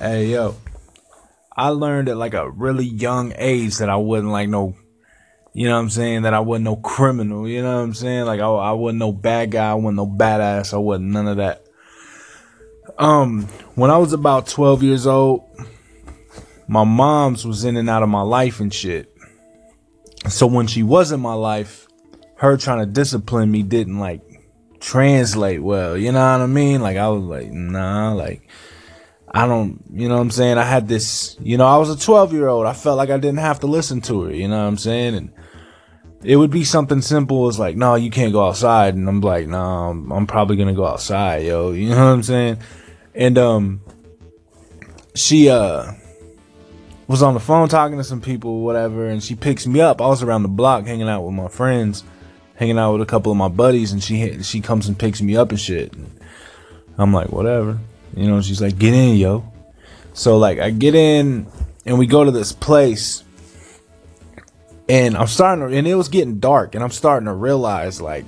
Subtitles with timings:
[0.00, 0.54] Hey yo,
[1.56, 4.76] I learned at like a really young age that I wasn't like no,
[5.52, 6.22] you know what I'm saying?
[6.22, 7.48] That I wasn't no criminal.
[7.48, 8.26] You know what I'm saying?
[8.26, 9.72] Like I, I wasn't no bad guy.
[9.72, 10.72] I wasn't no badass.
[10.72, 11.64] I wasn't none of that.
[12.96, 15.50] Um, when I was about 12 years old,
[16.68, 19.12] my mom's was in and out of my life and shit.
[20.28, 21.88] So when she was in my life,
[22.36, 24.22] her trying to discipline me didn't like
[24.78, 25.98] translate well.
[25.98, 26.82] You know what I mean?
[26.82, 28.48] Like I was like, nah, like
[29.32, 30.58] I don't, you know what I'm saying?
[30.58, 32.66] I had this, you know, I was a 12 year old.
[32.66, 35.14] I felt like I didn't have to listen to her, you know what I'm saying?
[35.14, 35.32] And
[36.22, 38.94] it would be something simple as like, no, you can't go outside.
[38.94, 41.72] And I'm like, no, I'm, I'm probably going to go outside, yo.
[41.72, 42.58] You know what I'm saying?
[43.14, 43.80] And, um,
[45.14, 45.92] she, uh,
[47.08, 50.00] was on the phone talking to some people, whatever, and she picks me up.
[50.00, 52.04] I was around the block hanging out with my friends,
[52.54, 55.34] hanging out with a couple of my buddies, and she she comes and picks me
[55.34, 55.94] up and shit.
[56.98, 57.78] I'm like, whatever.
[58.16, 59.50] You know, she's like, get in, yo.
[60.14, 61.46] So like I get in
[61.86, 63.22] and we go to this place
[64.88, 68.24] and I'm starting to, and it was getting dark and I'm starting to realize like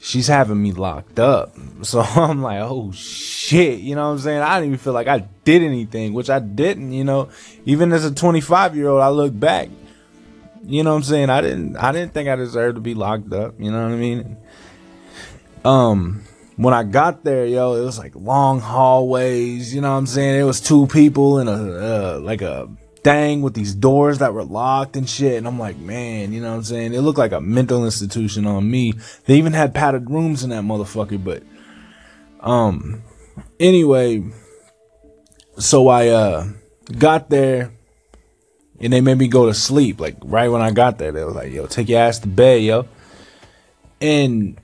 [0.00, 1.54] she's having me locked up.
[1.82, 4.40] So I'm like, oh shit, you know what I'm saying?
[4.40, 7.28] I didn't even feel like I did anything, which I didn't, you know.
[7.66, 9.68] Even as a 25 year old, I look back.
[10.64, 11.30] You know what I'm saying?
[11.30, 13.96] I didn't I didn't think I deserved to be locked up, you know what I
[13.96, 14.36] mean?
[15.64, 16.25] Um
[16.56, 19.74] when I got there, yo, it was like long hallways.
[19.74, 20.40] You know what I'm saying?
[20.40, 22.68] It was two people in a uh, like a
[23.04, 25.36] thing with these doors that were locked and shit.
[25.36, 26.94] And I'm like, man, you know what I'm saying?
[26.94, 28.94] It looked like a mental institution on me.
[29.26, 31.22] They even had padded rooms in that motherfucker.
[31.22, 31.42] But
[32.40, 33.02] um,
[33.60, 34.24] anyway,
[35.58, 36.48] so I uh
[36.98, 37.72] got there.
[38.78, 40.00] And they made me go to sleep.
[40.00, 42.62] Like right when I got there, they was like, "Yo, take your ass to bed,
[42.62, 42.86] yo."
[44.02, 44.60] And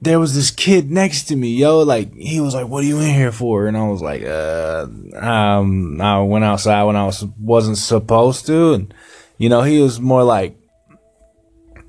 [0.00, 1.80] there was this kid next to me, yo.
[1.80, 4.86] Like he was like, "What are you in here for?" And I was like, "Uh,
[5.16, 8.94] um, I went outside when I was wasn't supposed to." And
[9.38, 10.58] you know, he was more like,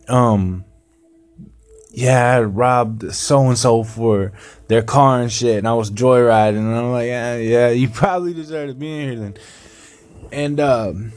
[0.08, 0.66] um,
[1.92, 4.34] yeah, I robbed so and so for
[4.68, 6.58] their car and shit, and I was joyriding.
[6.58, 9.38] And I'm like, yeah, yeah, you probably deserve to be in here then.
[10.32, 11.14] And um,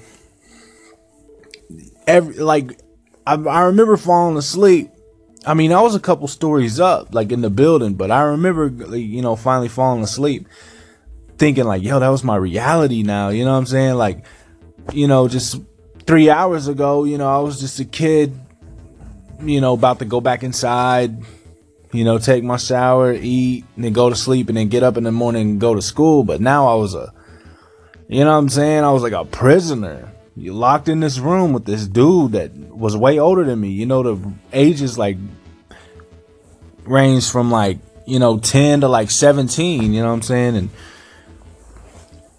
[2.06, 2.80] every like,
[3.26, 4.90] I, I remember falling asleep
[5.46, 8.68] I mean, I was a couple stories up, like in the building, but I remember,
[8.96, 10.46] you know, finally falling asleep,
[11.38, 13.94] thinking like, "Yo, that was my reality now." You know what I'm saying?
[13.94, 14.24] Like,
[14.92, 15.60] you know, just
[16.06, 18.38] three hours ago, you know, I was just a kid,
[19.42, 21.16] you know, about to go back inside,
[21.92, 24.98] you know, take my shower, eat, and then go to sleep, and then get up
[24.98, 26.22] in the morning and go to school.
[26.22, 27.14] But now I was a,
[28.08, 28.84] you know what I'm saying?
[28.84, 32.96] I was like a prisoner you locked in this room with this dude that was
[32.96, 33.70] way older than me.
[33.70, 35.16] You know, the ages like
[36.84, 40.56] range from like, you know, 10 to like 17, you know what I'm saying?
[40.56, 40.70] And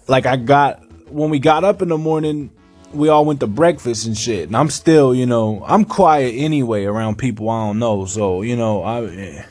[0.08, 2.50] like I got when we got up in the morning,
[2.92, 4.48] we all went to breakfast and shit.
[4.48, 8.06] And I'm still, you know, I'm quiet anyway around people I don't know.
[8.06, 9.44] So, you know, I eh,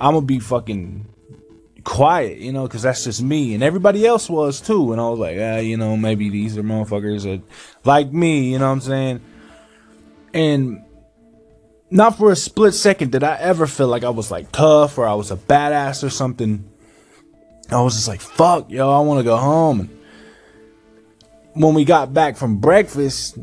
[0.00, 1.06] I'm gonna be fucking
[1.88, 4.92] quiet, you know, because that's just me, and everybody else was too.
[4.92, 7.40] And I was like, ah, you know, maybe these are motherfuckers that
[7.82, 9.20] like me, you know what I'm saying?
[10.34, 10.84] And
[11.90, 15.06] not for a split second did I ever feel like I was like tough or
[15.06, 16.70] I was a badass or something.
[17.70, 19.80] I was just like, fuck, yo, I want to go home.
[19.80, 23.38] And when we got back from breakfast,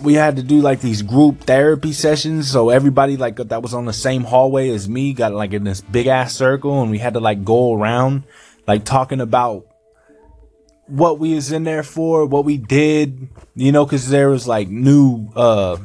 [0.00, 2.50] we had to do like these group therapy sessions.
[2.50, 5.80] So everybody like that was on the same hallway as me got like in this
[5.80, 8.24] big ass circle and we had to like go around
[8.66, 9.66] like talking about
[10.86, 14.68] what we was in there for, what we did, you know, cause there was like
[14.68, 15.76] new, uh,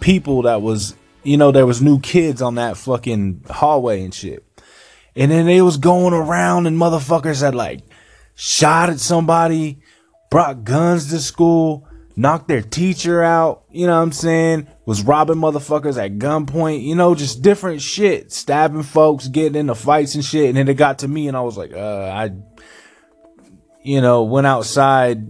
[0.00, 0.94] people that was,
[1.24, 4.44] you know, there was new kids on that fucking hallway and shit.
[5.16, 7.80] And then they was going around and motherfuckers had like
[8.34, 9.78] shot at somebody,
[10.30, 11.85] brought guns to school
[12.16, 14.66] knocked their teacher out, you know what I'm saying?
[14.86, 20.14] Was robbing motherfuckers at gunpoint, you know, just different shit, stabbing folks, getting into fights
[20.14, 20.48] and shit.
[20.48, 22.30] And then it got to me and I was like, uh, I,
[23.82, 25.26] you know, went outside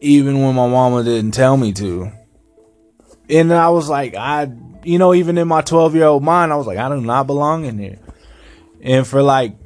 [0.00, 2.10] even when my mama didn't tell me to.
[3.28, 4.50] And I was like, I,
[4.82, 7.26] you know, even in my 12 year old mind, I was like, I do not
[7.26, 7.98] belong in here.
[8.80, 9.56] And for like,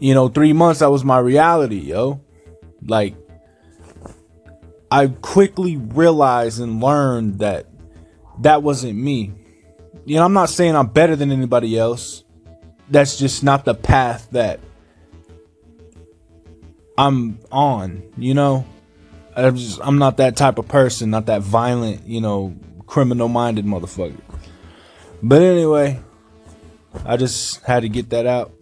[0.00, 2.20] you know, three months, that was my reality, yo.
[2.84, 3.14] Like,
[4.92, 7.66] I quickly realized and learned that
[8.40, 9.32] that wasn't me.
[10.04, 12.24] You know, I'm not saying I'm better than anybody else.
[12.90, 14.60] That's just not the path that
[16.98, 18.66] I'm on, you know?
[19.34, 22.54] I'm just I'm not that type of person, not that violent, you know,
[22.86, 24.20] criminal minded motherfucker.
[25.22, 26.02] But anyway,
[27.06, 28.52] I just had to get that out.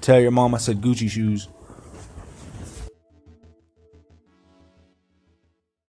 [0.00, 1.46] Tell your mom I said Gucci shoes.